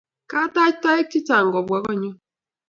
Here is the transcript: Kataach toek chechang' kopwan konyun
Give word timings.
Kataach 0.31 0.75
toek 0.83 1.07
chechang' 1.11 1.53
kopwan 1.53 1.81
konyun 1.85 2.15